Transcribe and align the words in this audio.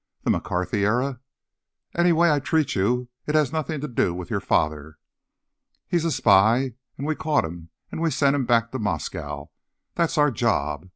The 0.23 0.31
McCarthy 0.31 0.83
era? 0.83 1.19
Any 1.93 2.11
way 2.11 2.31
I 2.33 2.39
treat 2.39 2.73
you, 2.73 3.09
it 3.27 3.35
has 3.35 3.53
nothing 3.53 3.81
to 3.81 3.87
do 3.87 4.15
with 4.15 4.31
your 4.31 4.39
father. 4.39 4.97
He's 5.87 6.05
a 6.05 6.11
spy, 6.11 6.73
and 6.97 7.05
we 7.05 7.13
caught 7.15 7.45
him 7.45 7.69
and 7.91 8.01
we 8.01 8.09
sent 8.09 8.35
him 8.35 8.47
back 8.47 8.71
to 8.71 8.79
Moscow. 8.79 9.51
That's 9.93 10.17
our 10.17 10.31
job. 10.31 10.89